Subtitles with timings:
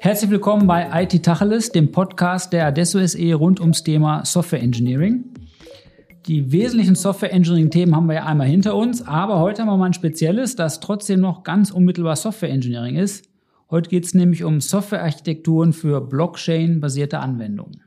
[0.00, 5.24] Herzlich willkommen bei IT Tacheles, dem Podcast der Adesso SE rund ums Thema Software Engineering.
[6.26, 9.76] Die wesentlichen Software Engineering Themen haben wir ja einmal hinter uns, aber heute haben wir
[9.76, 13.28] mal ein spezielles, das trotzdem noch ganz unmittelbar Software Engineering ist.
[13.70, 17.82] Heute geht es nämlich um Softwarearchitekturen für Blockchain-basierte Anwendungen.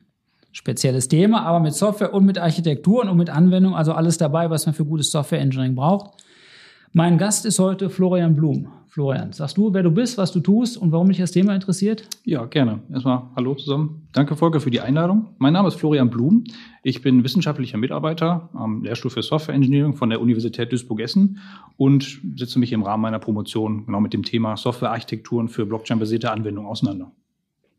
[0.53, 4.65] Spezielles Thema, aber mit Software und mit Architekturen und mit Anwendung, also alles dabei, was
[4.65, 6.23] man für gutes Software Engineering braucht.
[6.91, 8.67] Mein Gast ist heute Florian Blum.
[8.87, 12.07] Florian, sagst du, wer du bist, was du tust und warum dich das Thema interessiert?
[12.25, 12.79] Ja, gerne.
[12.91, 14.07] Erstmal hallo zusammen.
[14.11, 15.27] Danke, Volker, für die Einladung.
[15.37, 16.45] Mein Name ist Florian Blum.
[16.81, 21.37] Ich bin wissenschaftlicher Mitarbeiter am Lehrstuhl für Software Engineering von der Universität Duisburg-Essen
[21.77, 26.67] und setze mich im Rahmen meiner Promotion genau mit dem Thema Softwarearchitekturen für Blockchain-basierte Anwendungen
[26.67, 27.11] auseinander.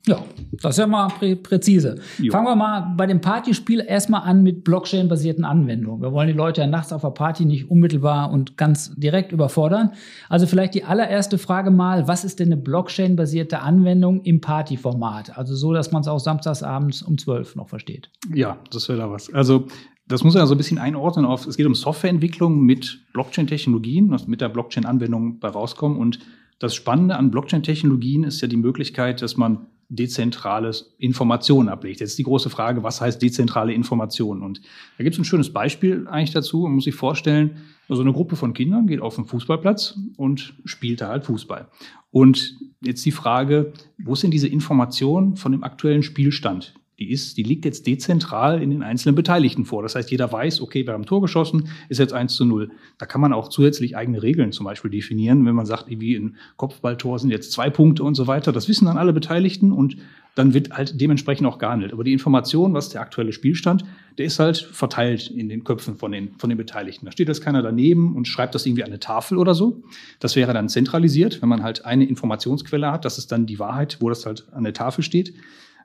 [0.07, 1.97] Ja, das ist ja mal prä präzise.
[2.19, 2.33] Jo.
[2.33, 6.01] Fangen wir mal bei dem Partyspiel erstmal an mit Blockchain-basierten Anwendungen.
[6.01, 9.93] Wir wollen die Leute ja nachts auf der Party nicht unmittelbar und ganz direkt überfordern.
[10.31, 15.37] Also vielleicht die allererste Frage mal, was ist denn eine Blockchain-basierte Anwendung im Partyformat?
[15.37, 18.11] Also so, dass man es auch samstagsabends um 12 noch versteht.
[18.35, 19.33] Ja, das wäre da was.
[19.35, 19.67] Also
[20.09, 24.11] das muss man ja so ein bisschen einordnen auf, es geht um Softwareentwicklung mit Blockchain-Technologien,
[24.11, 25.99] was mit der Blockchain-Anwendung bei rauskommen.
[25.99, 26.21] Und
[26.59, 32.01] das Spannende an Blockchain-Technologien ist ja die Möglichkeit, dass man dezentrales Informationen ablegt.
[32.01, 34.43] Jetzt ist die große Frage, was heißt dezentrale Informationen?
[34.43, 34.63] Und
[34.97, 36.63] da gibt es ein schönes Beispiel eigentlich dazu.
[36.63, 37.57] Man muss sich vorstellen,
[37.89, 41.69] so eine Gruppe von Kindern geht auf den Fußballplatz und spielt da halt Fußball.
[42.13, 46.75] Und jetzt die Frage, wo sind diese Informationen von dem aktuellen Spielstand?
[47.01, 49.83] Die ist, die liegt jetzt dezentral in den einzelnen Beteiligten vor.
[49.83, 52.71] Das heißt, jeder weiß, okay, wir haben Tor geschossen, ist jetzt 1 zu 0.
[52.99, 56.37] Da kann man auch zusätzlich eigene Regeln zum Beispiel definieren, wenn man sagt, wie ein
[56.57, 58.53] Kopfballtor sind jetzt zwei Punkte und so weiter.
[58.53, 59.97] Das wissen dann alle Beteiligten und
[60.35, 61.93] dann wird halt dementsprechend auch gehandelt.
[61.93, 63.85] Aber die Information, was der aktuelle Spielstand,
[64.19, 67.07] der ist halt verteilt in den Köpfen von den, von den Beteiligten.
[67.07, 69.83] Da steht jetzt keiner daneben und schreibt das irgendwie an eine Tafel oder so.
[70.21, 73.07] Das wäre dann zentralisiert, wenn man halt eine Informationsquelle hat.
[73.07, 75.35] Das ist dann die Wahrheit, wo das halt an der Tafel steht.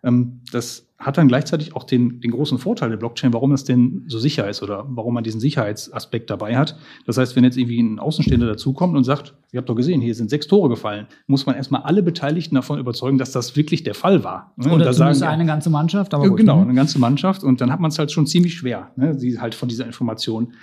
[0.06, 4.06] Ähm, das hat dann gleichzeitig auch den, den großen Vorteil der Blockchain, warum das denn
[4.08, 6.78] so sicher ist oder warum man diesen Sicherheitsaspekt dabei hat.
[7.06, 10.16] Das heißt, wenn jetzt irgendwie ein Außenstehender dazukommt und sagt, ihr habt doch gesehen, hier
[10.16, 13.94] sind sechs Tore gefallen, muss man erstmal alle Beteiligten davon überzeugen, dass das wirklich der
[13.94, 14.54] Fall war.
[14.56, 14.72] Ne?
[14.72, 16.14] Oder zumindest sagen, eine ganze Mannschaft.
[16.14, 16.64] Aber gut, genau, ne?
[16.64, 17.44] eine ganze Mannschaft.
[17.44, 19.20] Und dann hat man es halt schon ziemlich schwer, ne?
[19.20, 20.54] sie halt von dieser Information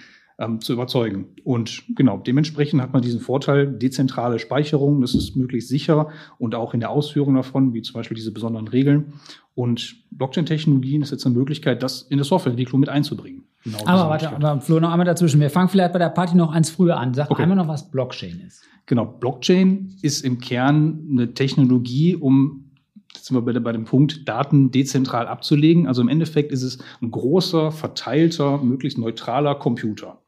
[0.42, 1.26] ähm, zu überzeugen.
[1.44, 6.08] Und genau, dementsprechend hat man diesen Vorteil, dezentrale Speicherung, das ist möglichst sicher
[6.38, 9.12] und auch in der Ausführung davon, wie zum Beispiel diese besonderen Regeln.
[9.54, 13.44] Und Blockchain-Technologien ist jetzt eine Möglichkeit, das in der Softwareentwicklung mit einzubringen.
[13.64, 15.40] Genau aber warte, aber Flo, noch einmal dazwischen.
[15.40, 17.14] Wir fangen vielleicht bei der Party noch eins früher an.
[17.14, 17.42] Sag okay.
[17.42, 18.64] einmal noch, was Blockchain ist.
[18.86, 22.72] Genau, Blockchain ist im Kern eine Technologie, um
[23.14, 25.86] jetzt sind wir bei, bei dem Punkt, Daten dezentral abzulegen.
[25.86, 30.21] Also im Endeffekt ist es ein großer, verteilter, möglichst neutraler Computer.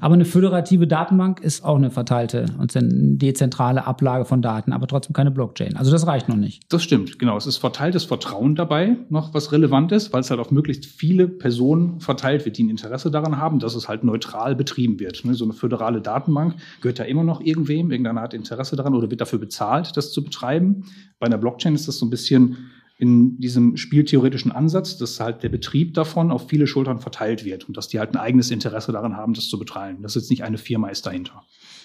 [0.00, 4.86] Aber eine föderative Datenbank ist auch eine verteilte und eine dezentrale Ablage von Daten, aber
[4.86, 5.76] trotzdem keine Blockchain.
[5.76, 6.62] Also das reicht noch nicht.
[6.68, 7.36] Das stimmt, genau.
[7.36, 11.28] Es ist verteiltes Vertrauen dabei, noch was relevant ist, weil es halt auf möglichst viele
[11.28, 15.24] Personen verteilt wird, die ein Interesse daran haben, dass es halt neutral betrieben wird.
[15.24, 19.10] Ne, so eine föderale Datenbank gehört ja immer noch irgendwem, irgendeiner hat Interesse daran oder
[19.10, 20.84] wird dafür bezahlt, das zu betreiben.
[21.18, 22.70] Bei einer Blockchain ist das so ein bisschen
[23.00, 27.76] in diesem spieltheoretischen Ansatz, dass halt der Betrieb davon auf viele Schultern verteilt wird und
[27.76, 30.02] dass die halt ein eigenes Interesse daran haben, das zu betreiben.
[30.02, 31.42] Das ist jetzt nicht eine Firma ist dahinter.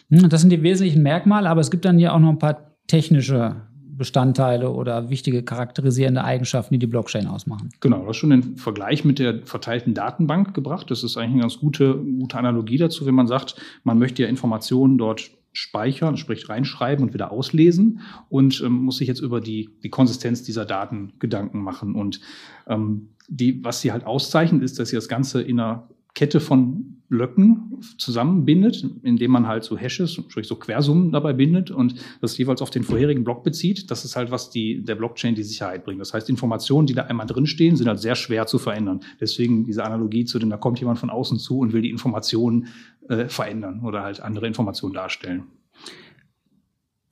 [0.09, 2.75] Hm, das sind die wesentlichen Merkmale, aber es gibt dann ja auch noch ein paar
[2.87, 3.55] technische
[3.97, 7.69] Bestandteile oder wichtige charakterisierende Eigenschaften, die die Blockchain ausmachen.
[7.79, 10.91] Genau, du hast schon den Vergleich mit der verteilten Datenbank gebracht.
[10.91, 13.55] Das ist eigentlich eine ganz gute, gute Analogie dazu, wenn man sagt,
[13.85, 19.07] man möchte ja Informationen dort speichern, sprich reinschreiben und wieder auslesen und ähm, muss sich
[19.07, 21.95] jetzt über die, die Konsistenz dieser Daten Gedanken machen.
[21.95, 22.19] Und
[22.67, 26.95] ähm, die, was sie halt auszeichnet, ist, dass sie das Ganze in einer Kette von
[27.09, 32.61] Blöcken zusammenbindet, indem man halt so Hashes, sprich so Quersummen dabei bindet und das jeweils
[32.61, 33.91] auf den vorherigen Block bezieht.
[33.91, 36.01] Das ist halt, was die, der Blockchain die Sicherheit bringt.
[36.01, 39.01] Das heißt, Informationen, die da einmal drinstehen, sind halt sehr schwer zu verändern.
[39.19, 42.67] Deswegen diese Analogie zu dem, da kommt jemand von außen zu und will die Informationen
[43.09, 45.43] äh, verändern oder halt andere Informationen darstellen.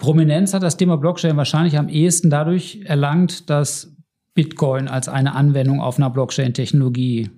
[0.04, 3.96] Prominenz hat das Thema Blockchain wahrscheinlich am ehesten dadurch erlangt, dass
[4.34, 7.30] Bitcoin als eine Anwendung auf einer Blockchain-Technologie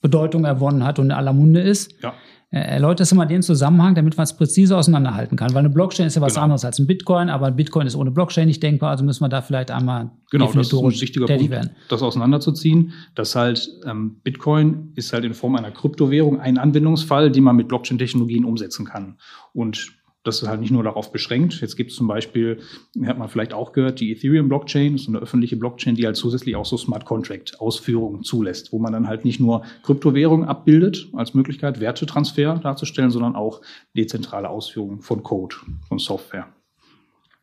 [0.00, 1.94] Bedeutung erwonnen hat und in aller Munde ist.
[2.02, 2.14] Ja.
[2.48, 5.52] Erläutert das mal den Zusammenhang, damit man es präzise auseinanderhalten kann.
[5.52, 6.44] Weil eine Blockchain ist ja was genau.
[6.44, 9.28] anderes als ein Bitcoin, aber ein Bitcoin ist ohne Blockchain nicht denkbar, also müssen wir
[9.28, 11.70] da vielleicht einmal genau, das ist ein wichtiger Punkt, werden.
[11.90, 12.92] das auseinanderzuziehen.
[13.14, 17.68] Dass halt ähm, Bitcoin ist halt in Form einer Kryptowährung ein Anwendungsfall, den man mit
[17.68, 19.18] Blockchain-Technologien umsetzen kann.
[19.52, 19.92] Und
[20.24, 21.60] das ist halt nicht nur darauf beschränkt.
[21.60, 22.60] Jetzt gibt es zum Beispiel,
[23.04, 26.64] hat man vielleicht auch gehört, die Ethereum-Blockchain, ist eine öffentliche Blockchain, die halt zusätzlich auch
[26.64, 32.60] so Smart Contract-Ausführungen zulässt, wo man dann halt nicht nur Kryptowährungen abbildet als Möglichkeit, Wertetransfer
[32.62, 33.62] darzustellen, sondern auch
[33.96, 35.56] dezentrale Ausführungen von Code,
[35.88, 36.46] von Software.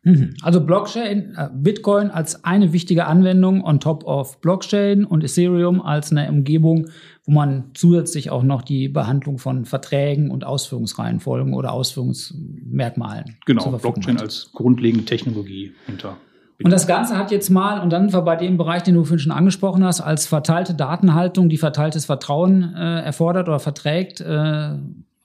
[0.02, 0.34] Mhm.
[0.40, 6.10] Also Blockchain, äh, Bitcoin als eine wichtige Anwendung on top of Blockchain und Ethereum als
[6.10, 6.88] eine Umgebung,
[7.30, 13.36] wo man zusätzlich auch noch die Behandlung von Verträgen und Ausführungsreihenfolgen oder Ausführungsmerkmalen.
[13.46, 14.22] Genau, Blockchain hat.
[14.22, 16.16] als grundlegende Technologie hinter.
[16.60, 19.20] Und das Ganze hat jetzt mal, und dann war bei dem Bereich, den du vorhin
[19.20, 24.70] schon angesprochen hast, als verteilte Datenhaltung, die verteiltes Vertrauen äh, erfordert oder verträgt, äh,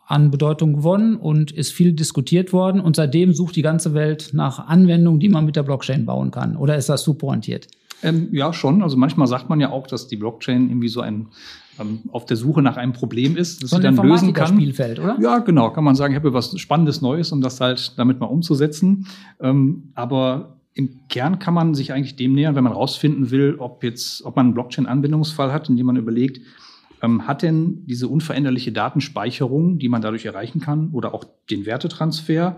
[0.08, 2.82] an Bedeutung gewonnen und ist viel diskutiert worden.
[2.82, 6.56] Und seitdem sucht die ganze Welt nach Anwendungen, die man mit der Blockchain bauen kann.
[6.56, 7.68] Oder ist das zu pointiert?
[8.04, 8.84] Ähm, ja, schon.
[8.84, 11.28] Also manchmal sagt man ja auch, dass die Blockchain irgendwie so ein
[11.80, 14.48] ähm, auf der Suche nach einem Problem ist, das so sie dann lösen kann.
[14.48, 15.18] Spielfeld, oder?
[15.20, 15.72] Ja, genau.
[15.72, 19.08] Kann man sagen, ich habe was Spannendes Neues, um das halt damit mal umzusetzen.
[19.40, 23.84] Ähm, aber im Kern kann man sich eigentlich dem nähern, wenn man rausfinden will, ob
[23.84, 26.42] jetzt, ob man einen Blockchain-Anwendungsfall hat, in dem man überlegt,
[27.02, 32.58] ähm, hat denn diese unveränderliche Datenspeicherung, die man dadurch erreichen kann, oder auch den Wertetransfer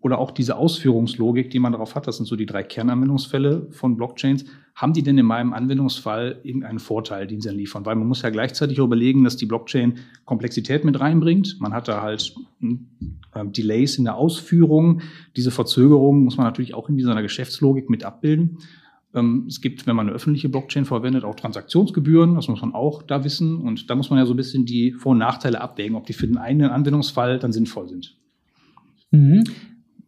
[0.00, 3.96] oder auch diese Ausführungslogik, die man darauf hat, das sind so die drei Kernanwendungsfälle von
[3.96, 4.44] Blockchains,
[4.76, 7.84] haben die denn in meinem Anwendungsfall irgendeinen Vorteil, den sie dann liefern?
[7.84, 11.56] Weil man muss ja gleichzeitig überlegen, dass die Blockchain Komplexität mit reinbringt.
[11.58, 15.00] Man hat da halt äh, Delays in der Ausführung.
[15.36, 18.58] Diese Verzögerungen muss man natürlich auch in seiner Geschäftslogik mit abbilden.
[19.14, 22.36] Ähm, es gibt, wenn man eine öffentliche Blockchain verwendet, auch Transaktionsgebühren.
[22.36, 23.60] Das muss man auch da wissen.
[23.60, 26.12] Und da muss man ja so ein bisschen die Vor- und Nachteile abwägen, ob die
[26.12, 28.16] für den einen Anwendungsfall dann sinnvoll sind.
[29.10, 29.42] Mhm.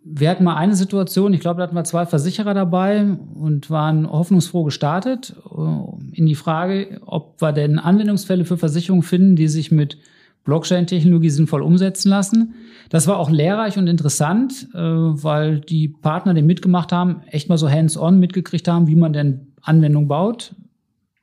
[0.03, 3.05] Wir hatten mal eine Situation, ich glaube, da hatten wir zwei Versicherer dabei
[3.35, 9.37] und waren hoffnungsfroh gestartet äh, in die Frage, ob wir denn Anwendungsfälle für Versicherungen finden,
[9.37, 9.99] die sich mit
[10.45, 12.55] Blockchain-Technologie sinnvoll umsetzen lassen.
[12.89, 17.59] Das war auch lehrreich und interessant, äh, weil die Partner, die mitgemacht haben, echt mal
[17.59, 20.55] so hands-on mitgekriegt haben, wie man denn Anwendung baut.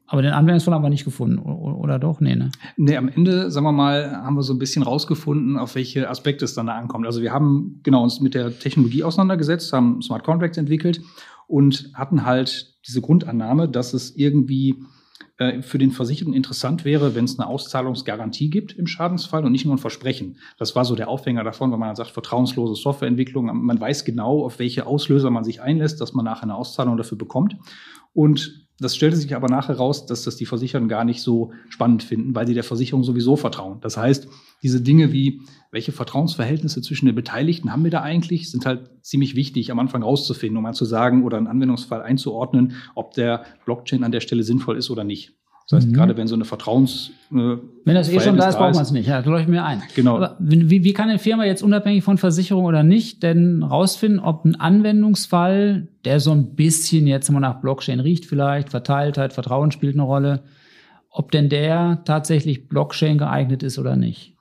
[0.08, 2.22] Aber den Anwendungsfall haben wir nicht gefunden, oder doch?
[2.22, 2.50] Nee, ne?
[2.78, 6.46] Nee, am Ende, sagen wir mal, haben wir so ein bisschen rausgefunden, auf welche Aspekte
[6.46, 7.06] es dann da ankommt.
[7.06, 11.02] Also wir haben genau uns mit der Technologie auseinandergesetzt, haben Smart Contracts entwickelt
[11.48, 14.76] und hatten halt diese Grundannahme, dass es irgendwie
[15.40, 19.66] äh, für den Versicherten interessant wäre, wenn es eine Auszahlungsgarantie gibt im Schadensfall und nicht
[19.66, 20.38] nur ein Versprechen.
[20.58, 23.46] Das war so der Aufhänger davon, wenn man sagt, vertrauenslose Softwareentwicklung.
[23.46, 27.18] Man weiß genau, auf welche Auslöser man sich einlässt, dass man nachher eine Auszahlung dafür
[27.18, 27.56] bekommt.
[28.14, 32.04] Und das stellte sich aber nachher raus, dass das die Versicherten gar nicht so spannend
[32.04, 33.80] finden, weil sie der Versicherung sowieso vertrauen.
[33.82, 34.28] Das heißt,
[34.62, 35.42] diese Dinge wie,
[35.72, 40.04] welche Vertrauensverhältnisse zwischen den Beteiligten haben wir da eigentlich, sind halt ziemlich wichtig am Anfang
[40.04, 44.44] rauszufinden, um mal zu sagen oder einen Anwendungsfall einzuordnen, ob der Blockchain an der Stelle
[44.44, 45.34] sinnvoll ist oder nicht.
[45.70, 45.94] Das heißt, mhm.
[45.94, 47.12] gerade wenn so eine Vertrauens...
[47.30, 49.08] Äh, wenn das eh schon da ist, braucht man es nicht.
[49.08, 49.84] Ja, das leuchtet mir ein.
[49.96, 50.16] Genau.
[50.16, 54.46] Aber wie, wie kann eine Firma jetzt unabhängig von Versicherung oder nicht denn rausfinden, ob
[54.46, 59.96] ein Anwendungsfall, der so ein bisschen jetzt mal nach Blockchain riecht vielleicht, Verteiltheit, Vertrauen spielt
[59.96, 60.44] eine Rolle,
[61.10, 64.38] ob denn der tatsächlich Blockchain geeignet ist oder nicht?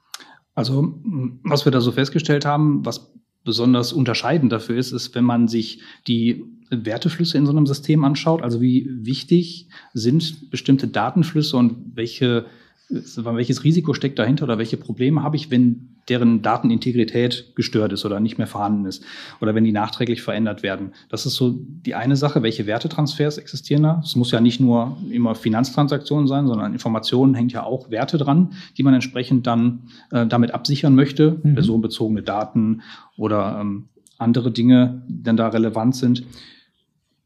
[0.54, 0.94] Also,
[1.42, 3.12] was wir da so festgestellt haben, was
[3.46, 8.42] besonders unterscheidend dafür ist, ist, wenn man sich die Werteflüsse in so einem System anschaut,
[8.42, 12.44] also wie wichtig sind bestimmte Datenflüsse und welche,
[12.90, 18.20] welches Risiko steckt dahinter oder welche Probleme habe ich, wenn deren Datenintegrität gestört ist oder
[18.20, 19.04] nicht mehr vorhanden ist
[19.40, 20.92] oder wenn die nachträglich verändert werden.
[21.08, 24.00] Das ist so die eine Sache, welche Wertetransfers existieren da.
[24.04, 28.52] Es muss ja nicht nur immer Finanztransaktionen sein, sondern Informationen hängt ja auch Werte dran,
[28.76, 31.54] die man entsprechend dann äh, damit absichern möchte, mhm.
[31.54, 32.82] personenbezogene Daten
[33.16, 33.88] oder ähm,
[34.18, 36.24] andere Dinge, die dann da relevant sind.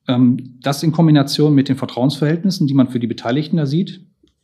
[0.08, 4.00] Ähm, das in Kombination mit den Vertrauensverhältnissen, die man für die Beteiligten da sieht,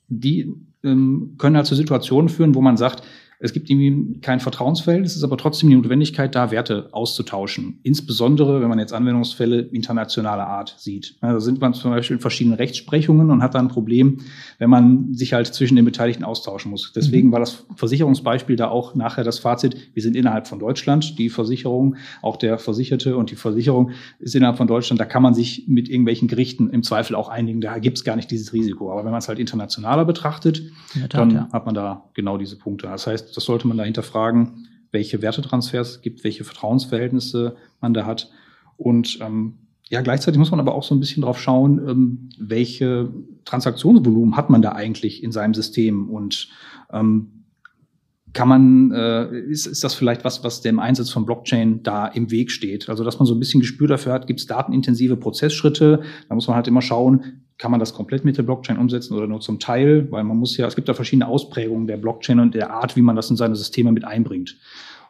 [0.08, 3.02] die ähm, können halt zu Situationen führen, wo man sagt,
[3.38, 7.80] es gibt irgendwie kein Vertrauensverhältnis, es ist aber trotzdem die Notwendigkeit, da Werte auszutauschen.
[7.82, 11.16] Insbesondere, wenn man jetzt Anwendungsfälle internationaler Art sieht.
[11.20, 14.18] Da sind man zum Beispiel in verschiedenen Rechtsprechungen und hat da ein Problem,
[14.58, 16.92] wenn man sich halt zwischen den Beteiligten austauschen muss.
[16.94, 17.32] Deswegen mhm.
[17.32, 21.96] war das Versicherungsbeispiel da auch nachher das Fazit, wir sind innerhalb von Deutschland, die Versicherung,
[22.22, 25.88] auch der Versicherte und die Versicherung ist innerhalb von Deutschland, da kann man sich mit
[25.88, 28.90] irgendwelchen Gerichten im Zweifel auch einigen, da gibt es gar nicht dieses Risiko.
[28.90, 30.62] Aber wenn man es halt internationaler betrachtet,
[30.94, 31.48] Tat, dann ja.
[31.52, 32.86] hat man da genau diese Punkte.
[32.86, 38.06] Das heißt, das sollte man da hinterfragen, welche Wertetransfers es gibt, welche Vertrauensverhältnisse man da
[38.06, 38.30] hat.
[38.76, 43.12] Und ähm, ja, gleichzeitig muss man aber auch so ein bisschen drauf schauen, ähm, welche
[43.45, 46.49] Transaktionsvolumen hat man da eigentlich in seinem System und
[46.92, 47.45] ähm,
[48.33, 52.30] kann man, äh, ist, ist das vielleicht was, was dem Einsatz von Blockchain da im
[52.30, 52.88] Weg steht?
[52.88, 56.02] Also, dass man so ein bisschen Gespür dafür hat, gibt es datenintensive Prozessschritte?
[56.28, 59.26] Da muss man halt immer schauen, kann man das komplett mit der Blockchain umsetzen oder
[59.26, 60.11] nur zum Teil?
[60.11, 63.02] Weil man muss ja, es gibt da verschiedene Ausprägungen der Blockchain und der Art, wie
[63.02, 64.59] man das in seine Systeme mit einbringt.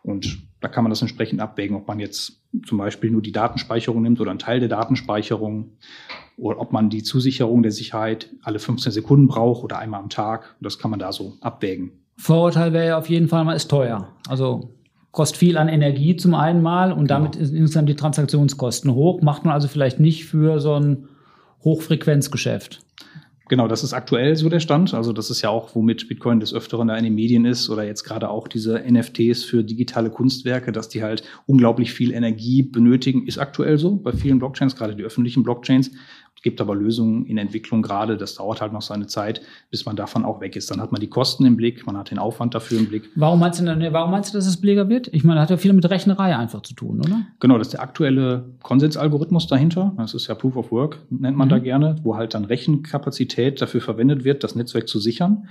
[0.03, 4.03] Und Da kann man das entsprechend abwägen, ob man jetzt zum Beispiel nur die Datenspeicherung
[4.03, 5.73] nimmt oder einen Teil der Datenspeicherung
[6.37, 10.57] oder ob man die Zusicherung der Sicherheit alle 15 Sekunden braucht oder einmal am Tag.
[10.61, 12.06] Das kann man da so abwägen.
[12.17, 14.09] Vorurteil wäre ja auf jeden Fall mal, ist teuer.
[14.29, 14.71] Also
[15.13, 17.21] kostet viel an Energie zum einen mal und genau.
[17.21, 19.23] damit sind insgesamt die Transaktionskosten hoch.
[19.23, 21.09] Macht man also vielleicht nicht für so ein
[21.65, 22.81] Hochfrequenzgeschäft.
[23.49, 24.93] Genau, das ist aktuell so der Stand.
[24.93, 27.85] Also das ist ja auch, womit Bitcoin des Öfteren da in den Medien ist oder
[27.85, 33.27] jetzt gerade auch diese NFTs für digitale Kunstwerke, dass die halt unglaublich viel Energie benötigen,
[33.27, 35.93] ist aktuell so bei vielen Blockchains, gerade die öffentlichen Blockchains
[36.43, 38.17] gibt aber Lösungen in Entwicklung gerade.
[38.17, 39.41] Das dauert halt noch seine Zeit,
[39.71, 40.71] bis man davon auch weg ist.
[40.71, 43.09] Dann hat man die Kosten im Blick, man hat den Aufwand dafür im Blick.
[43.17, 45.09] Warum meinst du, denn, warum meinst du dass es billiger wird?
[45.09, 47.23] Ich meine, das hat ja viel mit Rechnerei einfach zu tun, oder?
[47.41, 49.93] Genau, das ist der aktuelle Konsensalgorithmus dahinter.
[49.97, 51.51] Das ist ja Proof of Work, nennt man mhm.
[51.51, 55.49] da gerne, wo halt dann Rechenkapazität dafür verwendet wird, das Netzwerk zu sichern.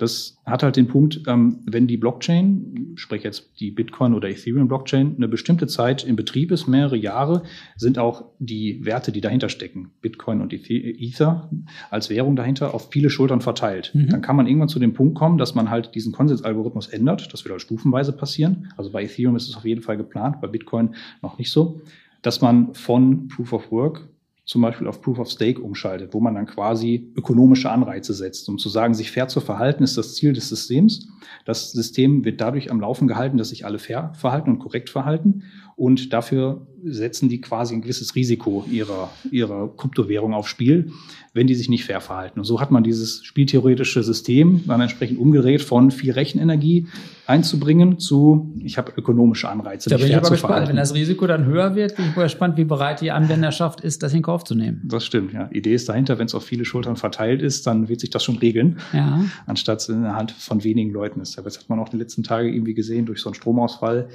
[0.00, 4.66] Das hat halt den Punkt, ähm, wenn die Blockchain, sprich jetzt die Bitcoin oder Ethereum
[4.66, 7.42] Blockchain, eine bestimmte Zeit in Betrieb ist, mehrere Jahre,
[7.76, 11.50] sind auch die Werte, die dahinter stecken, Bitcoin und Ether
[11.90, 13.90] als Währung dahinter, auf viele Schultern verteilt.
[13.92, 14.08] Mhm.
[14.08, 17.30] Dann kann man irgendwann zu dem Punkt kommen, dass man halt diesen Konsensalgorithmus ändert.
[17.34, 18.72] Das wird halt stufenweise passieren.
[18.78, 21.82] Also bei Ethereum ist es auf jeden Fall geplant, bei Bitcoin noch nicht so,
[22.22, 24.08] dass man von Proof of Work
[24.50, 28.58] zum Beispiel auf Proof of Stake umschaltet, wo man dann quasi ökonomische Anreize setzt, um
[28.58, 31.06] zu sagen, sich fair zu verhalten, ist das Ziel des Systems.
[31.44, 35.44] Das System wird dadurch am Laufen gehalten, dass sich alle fair verhalten und korrekt verhalten.
[35.76, 40.92] Und dafür setzen die quasi ein gewisses Risiko ihrer, ihrer Kryptowährung aufs Spiel,
[41.32, 42.40] wenn die sich nicht fair verhalten.
[42.40, 46.86] Und so hat man dieses spieltheoretische System dann entsprechend umgedreht von viel Rechenenergie
[47.26, 49.88] einzubringen zu, ich habe ökonomische Anreize.
[49.88, 50.68] Da bin ich aber gespannt.
[50.68, 54.12] Wenn das Risiko dann höher wird, bin ich gespannt, wie bereit die Anwenderschaft ist, das
[54.12, 54.82] in Kauf zu nehmen.
[54.84, 55.48] Das stimmt, ja.
[55.52, 58.38] Idee ist dahinter, wenn es auf viele Schultern verteilt ist, dann wird sich das schon
[58.38, 59.24] regeln, ja.
[59.46, 61.38] anstatt in der Hand von wenigen Leuten ist.
[61.38, 64.08] Aber jetzt hat man auch die letzten Tage irgendwie gesehen, durch so einen Stromausfall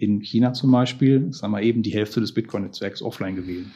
[0.00, 3.72] in China zum Beispiel, sagen wir eben die Hälfte des Bitcoin-Netzwerks offline gewesen.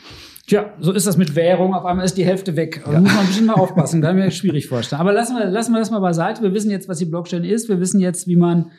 [0.46, 1.74] Tja, so ist das mit Währung.
[1.74, 2.82] Auf einmal ist die Hälfte weg.
[2.84, 3.00] Da ja.
[3.00, 4.02] muss man ein bisschen mal aufpassen.
[4.02, 5.00] Kann mir schwierig vorstellen.
[5.00, 6.42] Aber lassen wir, lassen wir das mal beiseite.
[6.42, 7.68] Wir wissen jetzt, was die Blockchain ist.
[7.68, 8.70] Wir wissen jetzt, wie man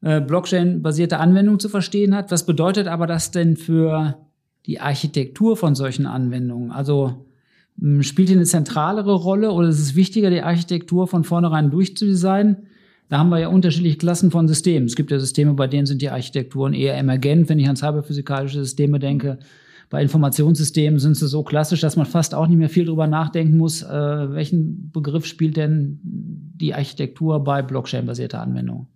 [0.00, 2.32] äh, Blockchain-basierte Anwendungen zu verstehen hat.
[2.32, 4.18] Was bedeutet aber das denn für
[4.66, 6.72] die Architektur von solchen Anwendungen?
[6.72, 7.26] Also
[7.78, 12.66] hm, spielt die eine zentralere Rolle oder ist es wichtiger, die Architektur von vornherein durchzudesignen?
[13.12, 14.86] Da haben wir ja unterschiedliche Klassen von Systemen.
[14.86, 18.64] Es gibt ja Systeme, bei denen sind die Architekturen eher emergent, wenn ich an cyberphysikalische
[18.64, 19.38] Systeme denke.
[19.90, 23.58] Bei Informationssystemen sind sie so klassisch, dass man fast auch nicht mehr viel drüber nachdenken
[23.58, 28.86] muss, äh, welchen Begriff spielt denn die Architektur bei Blockchain-basierter Anwendung?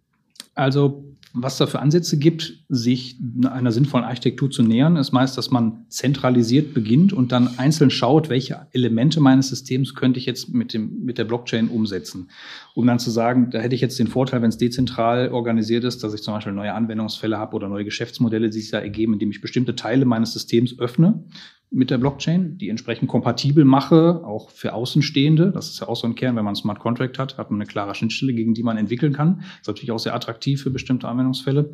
[0.57, 5.51] Also was da für Ansätze gibt, sich einer sinnvollen Architektur zu nähern, ist meist, dass
[5.51, 10.73] man zentralisiert beginnt und dann einzeln schaut, welche Elemente meines Systems könnte ich jetzt mit,
[10.73, 12.31] dem, mit der Blockchain umsetzen.
[12.75, 16.03] Um dann zu sagen, da hätte ich jetzt den Vorteil, wenn es dezentral organisiert ist,
[16.03, 19.31] dass ich zum Beispiel neue Anwendungsfälle habe oder neue Geschäftsmodelle, die sich da ergeben, indem
[19.31, 21.23] ich bestimmte Teile meines Systems öffne
[21.71, 25.51] mit der Blockchain, die entsprechend kompatibel mache, auch für Außenstehende.
[25.53, 27.61] Das ist ja auch so ein Kern, wenn man ein Smart Contract hat, hat man
[27.61, 29.39] eine klare Schnittstelle, gegen die man entwickeln kann.
[29.39, 31.73] Das ist natürlich auch sehr attraktiv für bestimmte Anwendungsfälle.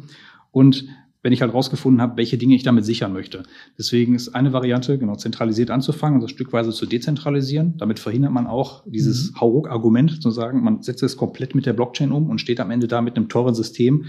[0.50, 0.87] Und
[1.22, 3.44] wenn ich halt rausgefunden habe, welche Dinge ich damit sichern möchte.
[3.78, 7.76] Deswegen ist eine Variante, genau, zentralisiert anzufangen und das stückweise zu dezentralisieren.
[7.78, 9.40] Damit verhindert man auch dieses mhm.
[9.40, 12.88] Hauruck-Argument zu sagen, man setzt es komplett mit der Blockchain um und steht am Ende
[12.88, 14.06] da mit einem teuren System,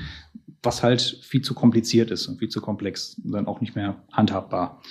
[0.64, 4.04] was halt viel zu kompliziert ist und viel zu komplex und dann auch nicht mehr
[4.12, 4.82] handhabbar.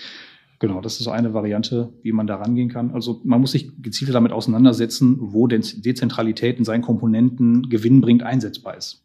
[0.62, 2.92] Genau, das ist so eine Variante, wie man da rangehen kann.
[2.92, 9.02] Also man muss sich gezielt damit auseinandersetzen, wo Dezentralität in seinen Komponenten gewinnbringend einsetzbar ist.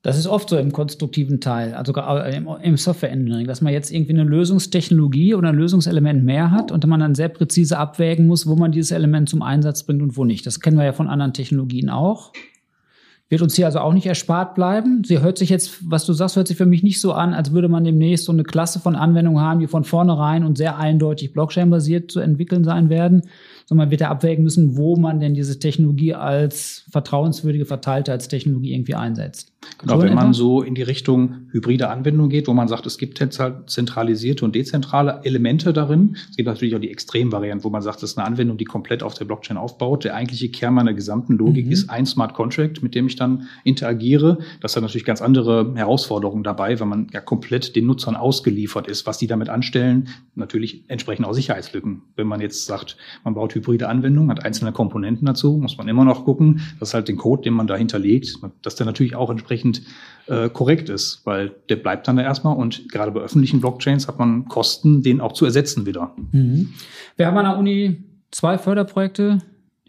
[0.00, 1.92] Das ist oft so im konstruktiven Teil, also
[2.62, 6.86] im Software Engineering, dass man jetzt irgendwie eine Lösungstechnologie oder ein Lösungselement mehr hat und
[6.86, 10.24] man dann sehr präzise abwägen muss, wo man dieses Element zum Einsatz bringt und wo
[10.24, 10.46] nicht.
[10.46, 12.32] Das kennen wir ja von anderen Technologien auch.
[13.30, 15.02] Wird uns hier also auch nicht erspart bleiben.
[15.04, 17.52] Sie hört sich jetzt, was du sagst, hört sich für mich nicht so an, als
[17.52, 21.32] würde man demnächst so eine Klasse von Anwendungen haben, die von vornherein und sehr eindeutig
[21.32, 23.22] Blockchain-basiert zu entwickeln sein werden,
[23.66, 28.28] sondern man wird ja abwägen müssen, wo man denn diese Technologie als vertrauenswürdige Verteilte als
[28.28, 29.54] Technologie irgendwie einsetzt.
[29.78, 32.98] Genau, so wenn man so in die Richtung hybride Anwendung geht, wo man sagt, es
[32.98, 36.16] gibt zentralisierte und dezentrale Elemente darin.
[36.30, 39.02] Es gibt natürlich auch die Extremvariante, wo man sagt, das ist eine Anwendung, die komplett
[39.02, 40.04] auf der Blockchain aufbaut.
[40.04, 41.72] Der eigentliche Kern meiner gesamten Logik mhm.
[41.72, 44.38] ist ein Smart Contract, mit dem ich dann interagiere.
[44.60, 49.06] Das hat natürlich ganz andere Herausforderungen dabei, wenn man ja komplett den Nutzern ausgeliefert ist,
[49.06, 50.08] was die damit anstellen.
[50.34, 52.02] Natürlich entsprechend auch Sicherheitslücken.
[52.16, 56.04] Wenn man jetzt sagt, man baut hybride Anwendungen, hat einzelne Komponenten dazu, muss man immer
[56.04, 59.82] noch gucken, dass halt den Code, den man da hinterlegt, dass der natürlich auch entsprechend
[60.26, 64.18] äh, korrekt ist, weil der bleibt dann da erstmal und gerade bei öffentlichen Blockchains hat
[64.18, 66.14] man Kosten, den auch zu ersetzen wieder.
[66.32, 66.70] Mhm.
[67.16, 69.40] Wir haben an der Uni zwei Förderprojekte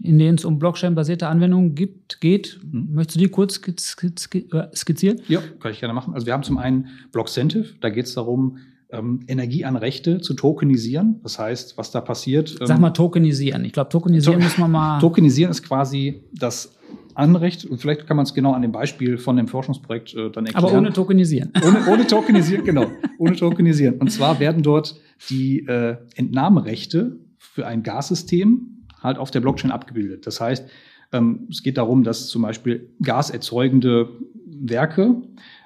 [0.01, 2.59] in denen es um Blockchain-basierte Anwendungen gibt, geht.
[2.63, 2.89] Mhm.
[2.93, 5.21] Möchtest du die kurz äh, skizzieren?
[5.27, 6.13] Ja, kann ich gerne machen.
[6.13, 8.57] Also wir haben zum einen Blockcentive, da geht es darum,
[8.91, 11.19] ähm, Energie an Rechte zu tokenisieren.
[11.23, 12.57] Das heißt, was da passiert.
[12.59, 13.65] Ähm, Sag mal tokenisieren.
[13.65, 14.99] Ich glaube, tokenisieren to müssen wir mal.
[14.99, 16.75] Tokenisieren ist quasi das
[17.15, 20.45] Anrecht, und vielleicht kann man es genau an dem Beispiel von dem Forschungsprojekt äh, dann
[20.45, 20.65] erklären.
[20.65, 21.51] Aber ohne tokenisieren.
[21.65, 22.87] Ohne, ohne tokenisieren, genau.
[23.17, 23.97] Ohne tokenisieren.
[23.99, 24.99] Und zwar werden dort
[25.29, 30.27] die äh, Entnahmerechte für ein Gassystem halt auf der Blockchain abgebildet.
[30.27, 30.67] Das heißt,
[31.13, 34.09] ähm, es geht darum, dass zum Beispiel gaserzeugende
[34.45, 35.15] Werke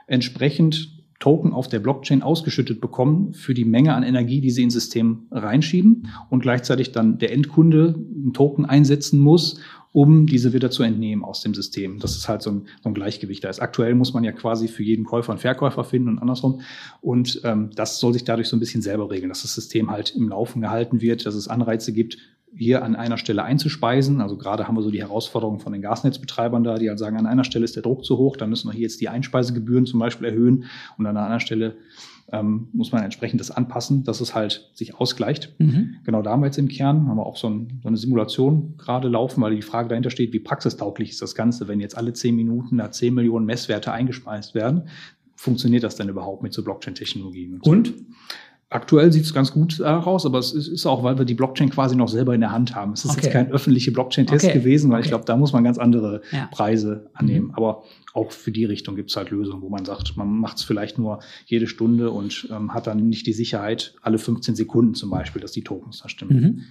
[0.06, 4.74] entsprechend Token auf der Blockchain ausgeschüttet bekommen für die Menge an Energie, die sie ins
[4.74, 9.60] System reinschieben und gleichzeitig dann der Endkunde einen Token einsetzen muss,
[9.92, 12.00] um diese wieder zu entnehmen aus dem System.
[12.00, 13.44] Das ist halt so ein, so ein Gleichgewicht.
[13.44, 16.62] Da ist aktuell muss man ja quasi für jeden Käufer einen Verkäufer finden und andersrum.
[17.02, 20.16] Und ähm, das soll sich dadurch so ein bisschen selber regeln, dass das System halt
[20.16, 22.18] im Laufen gehalten wird, dass es Anreize gibt,
[22.56, 24.22] hier an einer Stelle einzuspeisen.
[24.22, 27.26] Also gerade haben wir so die Herausforderung von den Gasnetzbetreibern da, die halt sagen, an
[27.26, 30.00] einer Stelle ist der Druck zu hoch, dann müssen wir hier jetzt die Einspeisegebühren zum
[30.00, 30.66] Beispiel erhöhen
[30.98, 31.76] und an einer anderen Stelle
[32.32, 35.56] ähm, muss man entsprechend das anpassen, dass es halt sich ausgleicht.
[35.58, 35.96] Mhm.
[36.04, 38.76] Genau da haben wir jetzt im Kern, haben wir auch so, ein, so, eine Simulation
[38.78, 42.14] gerade laufen, weil die Frage dahinter steht, wie praxistauglich ist das Ganze, wenn jetzt alle
[42.14, 44.90] zehn Minuten da zehn Millionen Messwerte eingespeist werden,
[45.36, 47.54] funktioniert das denn überhaupt mit so Blockchain-Technologien?
[47.54, 47.68] Und?
[47.68, 47.94] und?
[48.72, 51.96] Aktuell sieht es ganz gut aus, aber es ist auch, weil wir die Blockchain quasi
[51.96, 52.94] noch selber in der Hand haben.
[52.94, 53.22] Es ist okay.
[53.24, 54.60] jetzt kein öffentlicher Blockchain-Test okay.
[54.60, 55.06] gewesen, weil okay.
[55.06, 56.48] ich glaube, da muss man ganz andere ja.
[56.52, 57.48] Preise annehmen.
[57.48, 57.56] Mhm.
[57.56, 57.84] Aber
[58.14, 61.00] auch für die Richtung gibt es halt Lösungen, wo man sagt, man macht es vielleicht
[61.00, 65.42] nur jede Stunde und ähm, hat dann nicht die Sicherheit, alle 15 Sekunden zum Beispiel,
[65.42, 66.40] dass die Tokens da stimmen.
[66.40, 66.62] Mhm.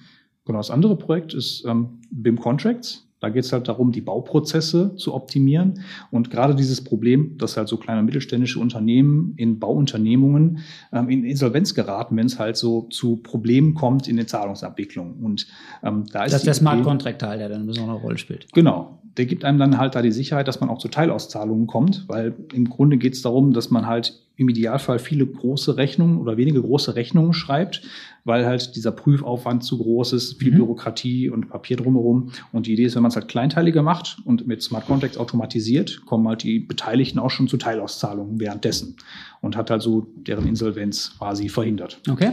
[0.45, 3.08] Genau, das andere Projekt ist ähm, BIM Contracts.
[3.21, 5.81] Da geht es halt darum, die Bauprozesse zu optimieren.
[6.11, 10.59] Und gerade dieses Problem, dass halt so kleine mittelständische Unternehmen in Bauunternehmungen
[10.93, 15.17] ähm, in Insolvenz geraten, wenn es halt so zu Problemen kommt in der Zahlungsabwicklung.
[15.23, 15.47] Und
[15.83, 18.47] ähm, da ist das ist der Smart Contract Teil, der dann eine besondere Rolle spielt.
[18.53, 19.01] Genau.
[19.17, 22.35] Der gibt einem dann halt da die Sicherheit, dass man auch zu Teilauszahlungen kommt, weil
[22.53, 26.63] im Grunde geht es darum, dass man halt im Idealfall viele große Rechnungen oder wenige
[26.63, 27.83] große Rechnungen schreibt,
[28.25, 30.59] weil halt dieser Prüfaufwand zu groß ist, viel mhm.
[30.59, 32.31] Bürokratie und Papier drumherum.
[32.53, 36.03] Und die Idee ist, wenn man es halt kleinteiliger macht und mit Smart Contracts automatisiert,
[36.07, 38.97] kommen halt die Beteiligten auch schon zu Teilauszahlungen währenddessen
[39.41, 42.01] und hat halt so deren Insolvenz quasi verhindert.
[42.09, 42.31] Okay.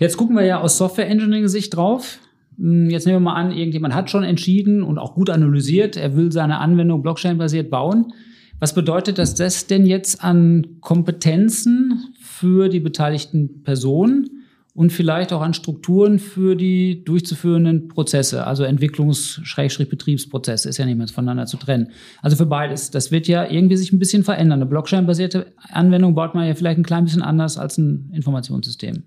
[0.00, 2.18] Jetzt gucken wir ja aus Software Engineering Sicht drauf.
[2.56, 6.16] Hm, jetzt nehmen wir mal an, irgendjemand hat schon entschieden und auch gut analysiert, er
[6.16, 8.14] will seine Anwendung Blockchain-basiert bauen.
[8.62, 15.40] Was bedeutet das, das denn jetzt an Kompetenzen für die beteiligten Personen und vielleicht auch
[15.40, 21.88] an Strukturen für die durchzuführenden Prozesse, also Entwicklungs-Betriebsprozesse, ist ja nicht mehr voneinander zu trennen.
[22.20, 22.92] Also für beides.
[22.92, 24.60] Das wird ja irgendwie sich ein bisschen verändern.
[24.60, 29.02] Eine Blockchain-basierte Anwendung baut man ja vielleicht ein klein bisschen anders als ein Informationssystem.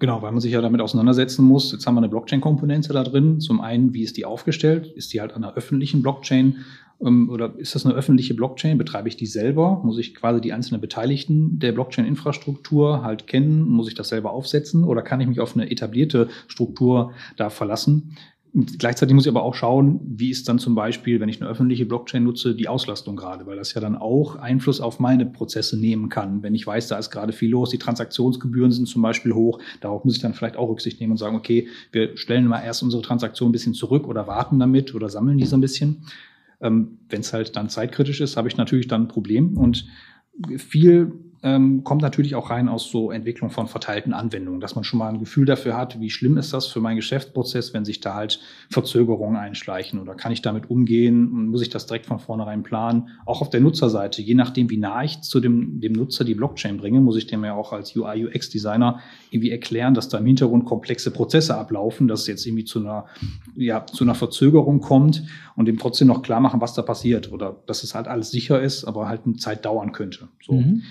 [0.00, 1.70] Genau, weil man sich ja damit auseinandersetzen muss.
[1.70, 3.38] Jetzt haben wir eine Blockchain-Komponente da drin.
[3.38, 4.88] Zum einen, wie ist die aufgestellt?
[4.88, 6.56] Ist die halt an einer öffentlichen Blockchain
[7.00, 8.76] oder ist das eine öffentliche Blockchain?
[8.76, 9.80] Betreibe ich die selber?
[9.84, 13.68] Muss ich quasi die einzelnen Beteiligten der Blockchain-Infrastruktur halt kennen?
[13.68, 14.82] Muss ich das selber aufsetzen?
[14.82, 18.16] Oder kann ich mich auf eine etablierte Struktur da verlassen?
[18.54, 21.84] Gleichzeitig muss ich aber auch schauen, wie ist dann zum Beispiel, wenn ich eine öffentliche
[21.84, 26.08] Blockchain nutze, die Auslastung gerade, weil das ja dann auch Einfluss auf meine Prozesse nehmen
[26.08, 26.42] kann.
[26.42, 30.04] Wenn ich weiß, da ist gerade viel los, die Transaktionsgebühren sind zum Beispiel hoch, darauf
[30.04, 33.02] muss ich dann vielleicht auch Rücksicht nehmen und sagen, okay, wir stellen mal erst unsere
[33.02, 36.06] Transaktion ein bisschen zurück oder warten damit oder sammeln die so ein bisschen.
[36.60, 39.56] Ähm, wenn es halt dann zeitkritisch ist, habe ich natürlich dann ein Problem.
[39.56, 39.86] Und
[40.56, 41.12] viel
[41.42, 45.08] ähm, kommt natürlich auch rein aus so Entwicklung von verteilten Anwendungen, dass man schon mal
[45.08, 48.40] ein Gefühl dafür hat, wie schlimm ist das für meinen Geschäftsprozess, wenn sich da halt
[48.70, 53.10] Verzögerungen einschleichen oder kann ich damit umgehen und muss ich das direkt von vornherein planen.
[53.24, 56.76] Auch auf der Nutzerseite, je nachdem, wie nah ich zu dem, dem Nutzer die Blockchain
[56.76, 58.98] bringe, muss ich dem ja auch als UI, UX-Designer
[59.30, 63.06] irgendwie erklären, dass da im Hintergrund komplexe Prozesse ablaufen, dass es jetzt irgendwie zu einer,
[63.54, 65.22] ja, zu einer Verzögerung kommt
[65.54, 68.60] und dem trotzdem noch klar machen, was da passiert oder dass es halt alles sicher
[68.60, 70.28] ist, aber halt eine Zeit dauern könnte.
[70.42, 70.54] So.
[70.54, 70.82] Mhm.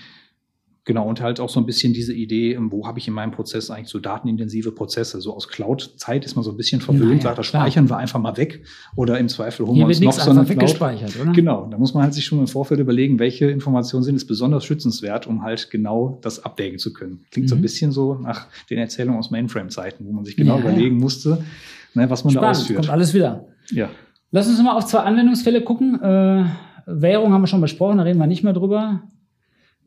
[0.88, 3.30] Genau, und halt auch so ein bisschen diese Idee, ähm, wo habe ich in meinem
[3.30, 5.20] Prozess eigentlich so datenintensive Prozesse?
[5.20, 8.18] So aus Cloud-Zeit ist man so ein bisschen verwöhnt, ja, sagt, das speichern wir einfach
[8.18, 8.64] mal weg
[8.96, 10.56] oder im Zweifel holen Hier wir uns noch so eine Cloud.
[10.56, 11.32] weggespeichert, oder?
[11.32, 14.64] Genau, da muss man halt sich schon im Vorfeld überlegen, welche Informationen sind es besonders
[14.64, 17.26] schützenswert, um halt genau das abwägen zu können.
[17.32, 17.48] Klingt mhm.
[17.50, 17.62] so ein mhm.
[17.62, 21.02] bisschen so nach den Erzählungen aus Mainframe-Zeiten, wo man sich genau ja, überlegen ja.
[21.02, 21.44] musste,
[21.92, 22.78] ne, was man Spannend, da ausführt.
[22.78, 23.44] kommt alles wieder.
[23.72, 23.90] Ja.
[24.30, 26.02] Lass uns mal auf zwei Anwendungsfälle gucken.
[26.02, 26.46] Äh,
[26.86, 29.02] Währung haben wir schon besprochen, da reden wir nicht mehr drüber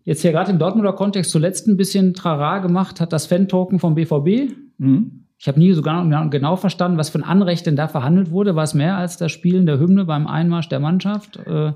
[0.03, 3.95] jetzt hier gerade im Dortmunder Kontext zuletzt ein bisschen Trara gemacht hat, das Fan-Token vom
[3.95, 4.53] BVB.
[4.77, 5.21] Mhm.
[5.41, 8.55] Ich habe nie so genau, genau verstanden, was für ein Anrecht denn da verhandelt wurde.
[8.55, 11.37] War es mehr als das Spielen der Hymne beim Einmarsch der Mannschaft?
[11.37, 11.73] Äh,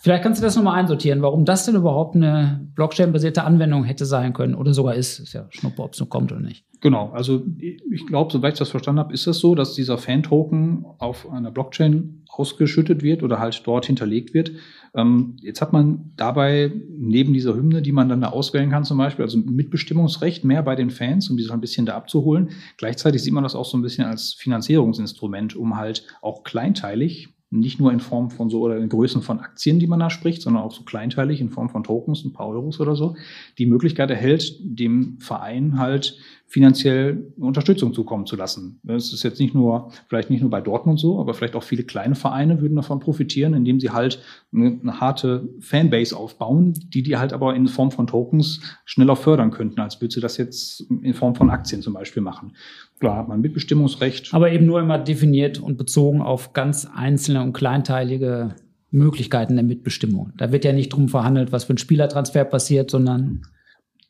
[0.00, 4.32] vielleicht kannst du das nochmal einsortieren, warum das denn überhaupt eine Blockchain-basierte Anwendung hätte sein
[4.32, 5.18] können oder sogar ist.
[5.18, 6.66] Ist ja Schnuppe, ob es noch kommt oder nicht.
[6.80, 10.84] Genau, also ich glaube, soweit ich das verstanden habe, ist es so, dass dieser Fan-Token
[10.98, 14.52] auf einer Blockchain ausgeschüttet wird oder halt dort hinterlegt wird.
[14.94, 18.98] Ähm, jetzt hat man dabei neben dieser Hymne, die man dann da auswählen kann zum
[18.98, 22.50] Beispiel, also Mitbestimmungsrecht mehr bei den Fans, um die so ein bisschen da abzuholen.
[22.76, 27.78] Gleichzeitig sieht man das auch so ein bisschen als Finanzierungsinstrument, um halt auch kleinteilig nicht
[27.78, 30.64] nur in Form von so oder in Größen von Aktien, die man da spricht, sondern
[30.64, 33.16] auch so kleinteilig in Form von Tokens, ein paar Euros oder so,
[33.58, 36.18] die Möglichkeit erhält, dem Verein halt
[36.54, 38.78] finanziell Unterstützung zukommen zu lassen.
[38.84, 41.82] Das ist jetzt nicht nur, vielleicht nicht nur bei Dortmund so, aber vielleicht auch viele
[41.82, 44.22] kleine Vereine würden davon profitieren, indem sie halt
[44.54, 49.50] eine, eine harte Fanbase aufbauen, die die halt aber in Form von Tokens schneller fördern
[49.50, 52.54] könnten, als würde sie das jetzt in Form von Aktien zum Beispiel machen.
[53.00, 54.32] Klar hat man Mitbestimmungsrecht.
[54.32, 58.54] Aber eben nur immer definiert und bezogen auf ganz einzelne und kleinteilige
[58.92, 60.30] Möglichkeiten der Mitbestimmung.
[60.36, 63.42] Da wird ja nicht drum verhandelt, was für ein Spielertransfer passiert, sondern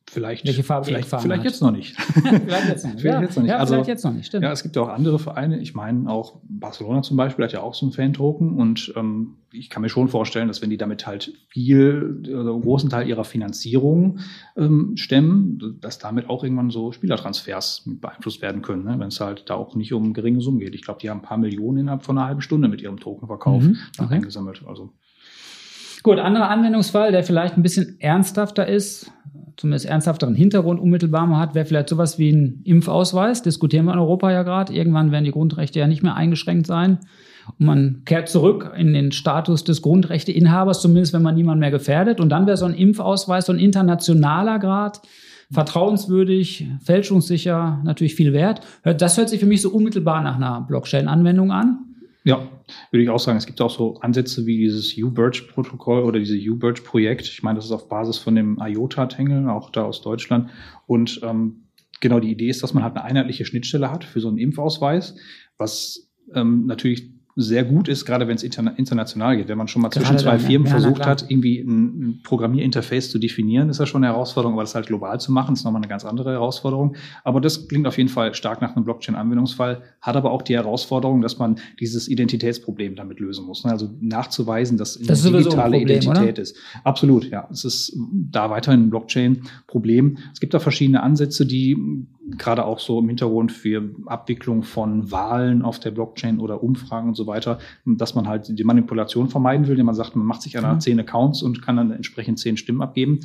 [0.07, 1.45] Vielleicht, Welche Farbe vielleicht, vielleicht hat.
[1.45, 1.97] jetzt noch nicht.
[2.13, 3.01] vielleicht jetzt noch nicht.
[3.01, 3.51] Vielleicht ja, jetzt noch nicht.
[3.51, 4.45] Ja, Also- vielleicht jetzt noch nicht, stimmt.
[4.45, 5.59] Ja, es gibt ja auch andere Vereine.
[5.61, 8.55] Ich meine, auch Barcelona zum Beispiel hat ja auch so einen Fan-Token.
[8.55, 12.61] Und ähm, ich kann mir schon vorstellen, dass wenn die damit halt viel oder einen
[12.61, 14.19] großen Teil ihrer Finanzierung
[14.57, 18.85] ähm, stemmen, dass damit auch irgendwann so Spielertransfers beeinflusst werden können.
[18.85, 18.97] Ne?
[18.99, 20.75] Wenn es halt da auch nicht um geringe Summen geht.
[20.75, 23.63] Ich glaube, die haben ein paar Millionen innerhalb von einer halben Stunde mit ihrem Tokenverkauf
[23.63, 24.17] Mhm, dann okay.
[24.17, 24.63] eingesammelt.
[24.67, 24.93] Also
[26.05, 29.11] Gut, anderer Anwendungsfall, der vielleicht ein bisschen ernsthafter ist,
[29.57, 33.41] zumindest ernsthafteren Hintergrund unmittelbar mal hat, wäre vielleicht sowas wie ein Impfausweis.
[33.41, 34.75] Diskutieren wir in Europa ja gerade.
[34.75, 36.99] Irgendwann werden die Grundrechte ja nicht mehr eingeschränkt sein.
[37.59, 42.21] Und man kehrt zurück in den Status des Grundrechteinhabers, zumindest wenn man niemanden mehr gefährdet.
[42.21, 45.01] Und dann wäre so ein Impfausweis, so ein internationaler Grad,
[45.51, 48.61] vertrauenswürdig, fälschungssicher, natürlich viel wert.
[48.83, 51.94] Das hört sich für mich so unmittelbar nach einer Blockchain-Anwendung an.
[52.27, 52.49] Ja,
[52.91, 53.37] würde ich auch sagen.
[53.37, 57.27] Es gibt auch so Ansätze wie dieses U-Birch-Protokoll oder diese U-Birch-Projekt.
[57.27, 60.51] Ich meine, das ist auf Basis von dem IOTA-Tangle, auch da aus Deutschland.
[60.87, 61.65] Und ähm,
[62.01, 65.17] genau die Idee ist, dass man halt eine einheitliche Schnittstelle hat für so einen Impfausweis,
[65.59, 69.49] was ähm, natürlich sehr gut ist, gerade wenn es interna international geht.
[69.49, 70.41] Wenn man schon mal Gerade zwischen zwei dann.
[70.41, 74.63] Firmen Ja, versucht hat, irgendwie ein, Programmierinterface zu definieren, ist ja schon eine Herausforderung, aber
[74.63, 76.95] das halt global zu machen, ist nochmal eine ganz andere Herausforderung.
[77.25, 81.23] Aber das klingt auf jeden Fall stark nach einem Blockchain-Anwendungsfall, hat aber auch die Herausforderung,
[81.23, 83.65] dass man dieses Identitätsproblem damit lösen muss.
[83.65, 83.73] ne?
[83.73, 86.57] Also nachzuweisen, dass Das ist sowieso ein Problem, Identität ist.
[86.85, 87.49] Absolut, ja.
[87.51, 90.19] Es ist da weiterhin ein Blockchain-Problem.
[90.33, 95.63] Es gibt da verschiedene Ansätze, die gerade auch so im Hintergrund für Abwicklung von Wahlen
[95.63, 99.73] auf der Blockchain oder Umfragen und so weiter, dass man halt die Manipulation vermeiden will,
[99.73, 100.81] indem man sagt, man macht sich einer Mhm.
[100.81, 103.21] zehn Accounts und kann dann entsprechend zehn Stimmen abgeben.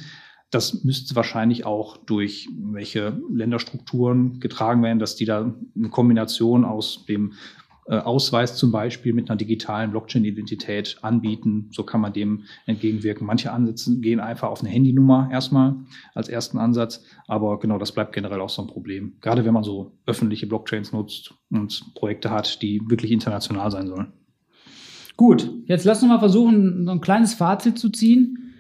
[0.51, 7.05] Das müsste wahrscheinlich auch durch welche Länderstrukturen getragen werden, dass die da eine Kombination aus
[7.07, 7.33] dem
[7.89, 11.69] Ausweis zum Beispiel mit einer digitalen Blockchain-Identität anbieten.
[11.71, 13.25] So kann man dem entgegenwirken.
[13.25, 15.75] Manche Ansätze gehen einfach auf eine Handynummer erstmal
[16.13, 17.03] als ersten Ansatz.
[17.27, 19.13] Aber genau, das bleibt generell auch so ein Problem.
[19.21, 24.13] Gerade wenn man so öffentliche Blockchains nutzt und Projekte hat, die wirklich international sein sollen.
[25.17, 28.53] Gut, jetzt lass uns mal versuchen, so ein kleines Fazit zu ziehen.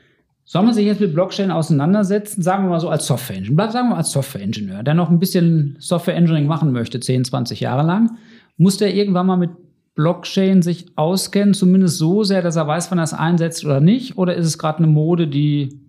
[0.43, 3.87] Soll man sich jetzt mit Blockchain auseinandersetzen, sagen wir mal so als Software-Engineer, bleib sagen
[3.87, 8.17] wir mal als Software-Ingenieur, der noch ein bisschen Software-Engineering machen möchte, 10, 20 Jahre lang,
[8.59, 9.51] muss der irgendwann mal mit
[9.95, 14.17] Blockchain sich auskennen, zumindest so sehr, dass er weiß, wann er es einsetzt oder nicht?
[14.17, 15.79] Oder ist es gerade eine Mode, die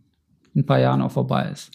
[0.55, 1.73] in ein paar Jahren auch vorbei ist?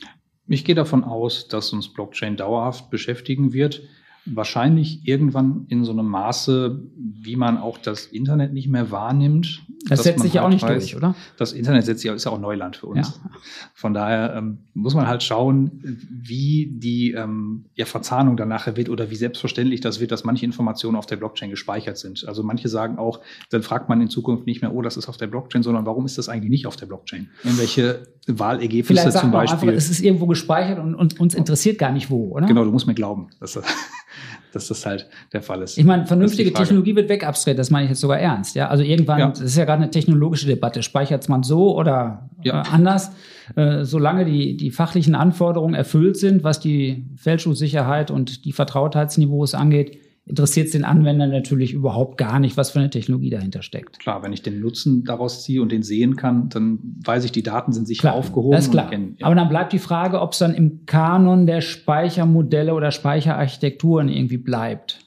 [0.48, 3.84] Ich gehe davon aus, dass uns Blockchain dauerhaft beschäftigen wird.
[4.26, 9.64] Wahrscheinlich irgendwann in so einem Maße, wie man auch das Internet nicht mehr wahrnimmt.
[9.88, 11.16] Das setzt sich ja auch halt nicht weiß, durch, oder?
[11.38, 13.22] Das Internet setzt sich, ist ja auch Neuland für uns.
[13.24, 13.32] Ja.
[13.76, 18.90] Von daher ähm, muss man halt schauen, wie die ähm, ja, Verzahnung dann nachher wird
[18.90, 22.28] oder wie selbstverständlich das wird, dass manche Informationen auf der Blockchain gespeichert sind.
[22.28, 25.18] Also manche sagen auch, dann fragt man in Zukunft nicht mehr, oh, das ist auf
[25.18, 27.30] der Blockchain, sondern warum ist das eigentlich nicht auf der Blockchain?
[27.44, 29.70] Irgendwelche Wahlergebnisse Vielleicht sagt zum man Beispiel.
[29.70, 32.48] einfach, es ist irgendwo gespeichert und, und uns interessiert gar nicht wo, oder?
[32.48, 33.66] Genau, du musst mir glauben, dass das,
[34.54, 35.78] dass das halt der Fall ist.
[35.78, 36.52] Ich meine, vernünftige.
[36.52, 38.56] Technologie wird wegabstrahiert, das meine ich jetzt sogar ernst.
[38.56, 38.68] Ja?
[38.70, 39.30] Also irgendwann, Ja.
[39.30, 42.62] das ist ja gerade eine technologische Debatte, speichert man so oder Ja.
[42.64, 43.12] äh, anders.
[43.56, 50.00] Äh, solange die, die fachlichen Anforderungen erfüllt sind, was die Fälschungssicherheit und die Vertrautheitsniveaus angeht,
[50.28, 54.00] interessiert es den Anwender natürlich überhaupt gar nicht, was für eine Technologie dahinter steckt.
[54.00, 57.44] Klar, wenn ich den Nutzen daraus ziehe und den sehen kann, dann weiß ich, die
[57.44, 58.52] Daten sind sicher Klar, aufgehoben.
[58.54, 58.90] das ist klar.
[58.90, 59.28] Kennen, ja.
[59.28, 64.38] Aber dann bleibt die Frage, ob es dann im Kanon der Speichermodelle oder Speicherarchitekturen irgendwie
[64.38, 65.00] bleibt.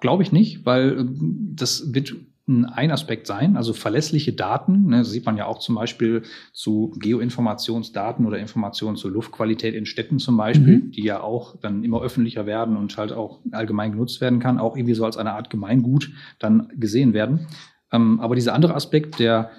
[0.00, 2.14] Glaube ich nicht, weil ähm, das wird
[2.46, 4.88] ein Aspekt sein, also verlässliche Daten.
[4.88, 9.86] Ne, das sieht man ja auch zum Beispiel zu Geoinformationsdaten oder Informationen zur Luftqualität in
[9.86, 10.90] Städten zum Beispiel, Mhm.
[10.90, 14.76] die ja auch dann immer öffentlicher werden und halt auch allgemein genutzt werden kann, auch
[14.76, 17.46] irgendwie so als eine Art Gemeingut dann gesehen werden.
[17.92, 19.50] Ähm, aber dieser andere Aspekt, der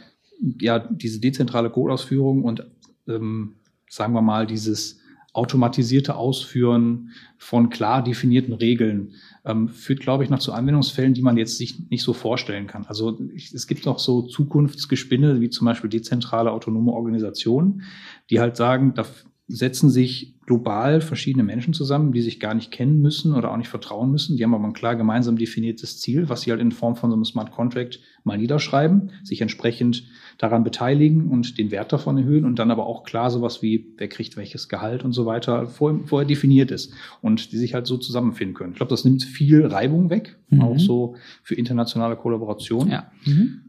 [0.61, 2.65] ja diese dezentrale Codeausführung und
[3.07, 3.55] ähm,
[3.89, 4.99] sagen wir mal dieses
[5.35, 11.37] automatisierte Ausführen von klar definierten Regeln ähm, führt, glaube ich, noch zu Anwendungsfällen, die man
[11.37, 12.85] jetzt sich nicht so vorstellen kann.
[12.85, 17.83] Also ich, es gibt noch so Zukunftsgespinne, wie zum Beispiel dezentrale autonome Organisationen,
[18.29, 19.05] die halt sagen, da
[19.47, 23.67] setzen sich global verschiedene Menschen zusammen, die sich gar nicht kennen müssen oder auch nicht
[23.67, 24.37] vertrauen müssen.
[24.37, 27.15] Die haben aber ein klar gemeinsam definiertes Ziel, was sie halt in Form von so
[27.15, 30.03] einem Smart Contract mal niederschreiben, sich entsprechend
[30.37, 34.07] daran beteiligen und den Wert davon erhöhen und dann aber auch klar sowas wie, wer
[34.07, 37.97] kriegt welches Gehalt und so weiter vor, vorher definiert ist und die sich halt so
[37.97, 38.71] zusammenfinden können.
[38.71, 40.61] Ich glaube, das nimmt viel Reibung weg, mhm.
[40.61, 42.89] auch so für internationale Kollaboration.
[42.89, 43.11] Ja.
[43.25, 43.61] Mhm.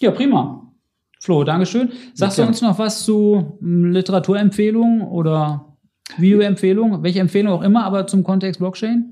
[0.00, 0.73] Ja, prima.
[1.24, 1.90] Flo, Dankeschön.
[2.12, 5.78] Sagst du uns noch was zu hm, Literaturempfehlungen oder
[6.18, 9.10] Videoempfehlungen, welche Empfehlung auch immer, aber zum Kontext Blockchain?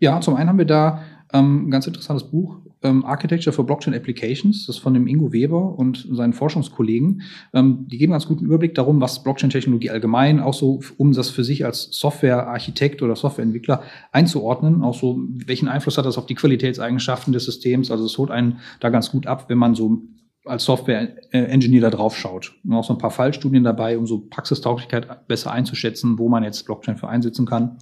[0.00, 1.02] Ja, zum einen haben wir da
[1.34, 5.34] ähm, ein ganz interessantes Buch, ähm, Architecture for Blockchain Applications, das ist von dem Ingo
[5.34, 7.20] Weber und seinen Forschungskollegen.
[7.52, 11.44] Ähm, die geben ganz guten Überblick darum, was Blockchain-Technologie allgemein, auch so, um das für
[11.44, 17.34] sich als Softwarearchitekt oder Softwareentwickler einzuordnen, auch so, welchen Einfluss hat das auf die Qualitätseigenschaften
[17.34, 17.90] des Systems.
[17.90, 20.04] Also es holt einen da ganz gut ab, wenn man so
[20.44, 22.54] als Software-Engineer da drauf schaut.
[22.64, 26.64] Und auch so ein paar Fallstudien dabei, um so Praxistauglichkeit besser einzuschätzen, wo man jetzt
[26.66, 27.78] Blockchain für einsetzen kann.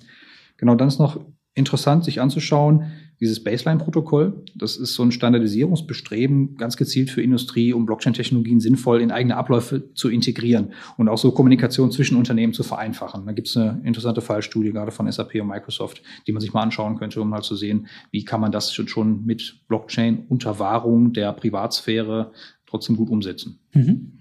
[0.56, 1.20] Genau, dann ist noch
[1.54, 4.42] interessant, sich anzuschauen, dieses Baseline-Protokoll.
[4.56, 9.94] Das ist so ein Standardisierungsbestreben, ganz gezielt für Industrie, um Blockchain-Technologien sinnvoll in eigene Abläufe
[9.94, 13.24] zu integrieren und auch so Kommunikation zwischen Unternehmen zu vereinfachen.
[13.24, 16.62] Da gibt es eine interessante Fallstudie, gerade von SAP und Microsoft, die man sich mal
[16.62, 21.12] anschauen könnte, um mal zu sehen, wie kann man das schon mit Blockchain unter Wahrung
[21.12, 22.32] der Privatsphäre
[22.66, 23.60] trotzdem gut umsetzen.
[23.72, 24.18] Mhm.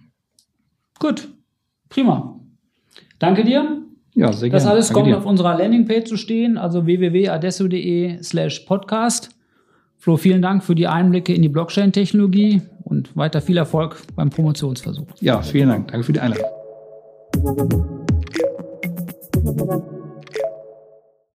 [0.99, 1.27] Gut,
[1.89, 2.39] prima.
[3.17, 3.81] Danke dir.
[4.13, 4.63] Ja, sehr gerne.
[4.63, 9.30] Das alles kommt auf unserer Landingpage zu stehen, also www.adesso.de slash podcast.
[9.97, 15.08] Flo, vielen Dank für die Einblicke in die Blockchain-Technologie und weiter viel Erfolg beim Promotionsversuch.
[15.21, 15.91] Ja, vielen Dank.
[15.91, 16.45] Danke für die Einladung.